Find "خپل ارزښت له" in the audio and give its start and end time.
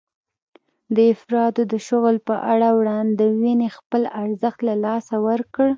3.77-4.75